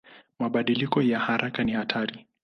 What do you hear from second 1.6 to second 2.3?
ni hatari.